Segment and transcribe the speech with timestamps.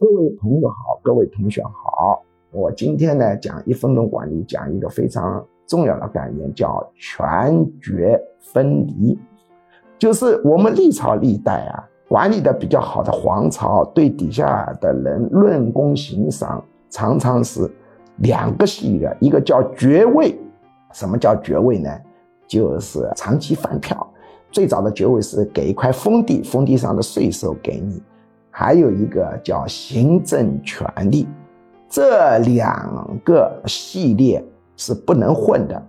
[0.00, 2.22] 各位朋友好，各位同学好。
[2.52, 9.18] 我今天呢讲一分钟管理，讲一个非常重要的概念，叫权爵分离。
[9.98, 17.68] 就是我们历朝历代啊，管理的比较好的皇朝，对底下的人论功行赏，常常是
[18.18, 20.38] 两个系列，一个叫爵位。
[20.92, 21.90] 什么叫爵位呢？
[22.46, 24.08] 就是长期饭票。
[24.52, 28.00] 最早的爵位是给一块封地，封地上的税收给你。
[28.60, 31.28] 还有一个叫行政权力，
[31.88, 34.44] 这两个系列
[34.76, 35.80] 是不能混的。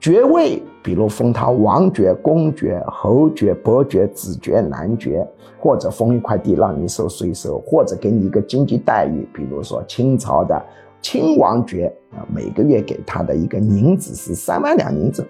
[0.00, 5.24] 爵位，比如封他王爵、公爵、侯爵、伯爵、子爵、男爵，
[5.56, 10.60] 或者封一块地让你收税收，或者给你一个经济待遇，比如说清朝的
[11.00, 15.24] 亲王爵啊，每个月给他的一个银子是三万两银子，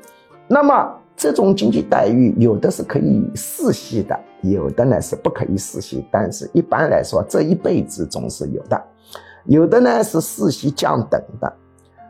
[0.49, 0.95] 那么。
[1.17, 6.07] 这种经济待遇有的是可以世袭的，有的呢是不可以世袭。
[6.13, 8.81] 但是一般来说，这一辈子总是有的。
[9.47, 11.51] 有的呢是世袭降等的。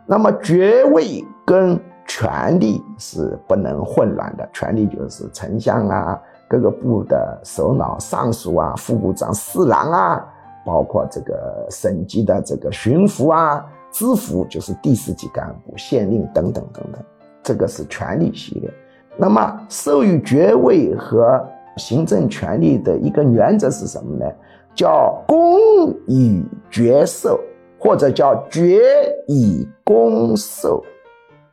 [0.06, 4.48] 那么爵位跟权力是不能混乱的。
[4.53, 10.27] 权力就是丞相啊，各个部的首脑、尚书啊、副部长、侍郎啊，
[10.64, 17.00] 包括这个省级的这个巡抚啊、知府，就是第四级干部、县令等等等等。
[17.42, 18.69] 这个是权力系列。
[19.17, 21.42] 那么授予爵位和
[21.78, 24.27] 行政权力的一个原则是什么呢？
[24.75, 25.59] 叫公
[26.06, 27.41] 以爵授，
[27.78, 28.81] 或者叫爵
[29.27, 30.84] 以公授。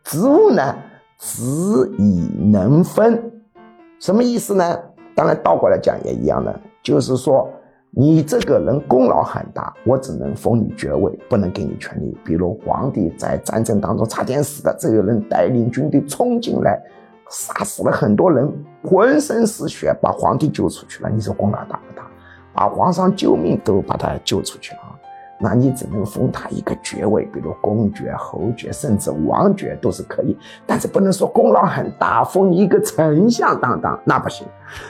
[0.03, 0.75] 职务呢，
[1.17, 1.41] 职
[1.97, 3.31] 以能分。
[4.00, 4.78] 什么意思呢？
[5.16, 7.50] 当然倒过来讲也一样的，就是说
[7.91, 12.17] 你这个人功劳很大，我只能封你爵位，不能给你权力。
[12.25, 16.81] 比如皇帝在战争当中差点死了，这个人带领军队冲进来。
[17.34, 18.48] 杀死了很多人，
[18.84, 21.09] 浑身是血，把皇帝救出去了。
[21.09, 22.08] 你说功劳大不大？
[22.53, 24.80] 把皇上救命都把他救出去了，
[25.40, 30.38] 那你只能封他一个爵位，比如公爵、侯爵，甚至王爵都是可以。
[30.68, 34.46] 但是不能说功劳很大，封一个丞相当当，那不行，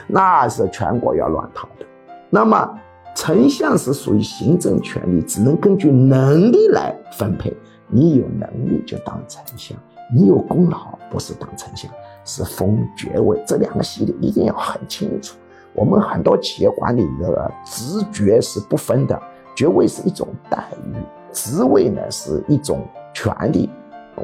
[0.06, 1.86] 那是全国要乱套的。
[2.28, 2.78] 那么
[3.14, 7.56] 丞相是属于行政权力，只能根据能力来分配。
[7.88, 9.78] 你有能力就当丞相，
[10.14, 11.90] 你有功劳不是当丞相。
[12.24, 15.36] 是封爵位，这两个系列一定要很清楚。
[15.74, 19.20] 我们很多企业管理的职爵是不分的，
[19.56, 20.94] 爵位是一种待遇，
[21.32, 23.68] 职位呢是一种权利。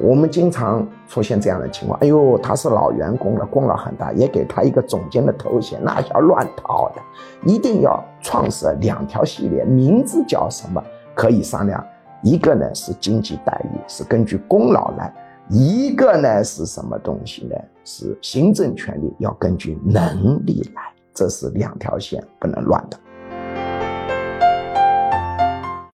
[0.00, 7.02] 我们经常出现这样的情况：哎呦，他是老员工了，功劳很大，也给他一个总监的头衔，那叫乱套的。
[7.44, 10.80] 一定要创设两条系列，名字叫什么
[11.14, 11.84] 可以商量。
[12.22, 15.12] 一个呢是经济待遇，是根据功劳来。
[15.50, 17.56] 一个呢是什么东西呢？
[17.84, 22.96] 是行政权力要根据能力来，这是两条线不能乱的。